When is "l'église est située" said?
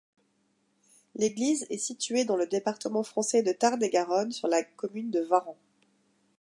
1.13-2.25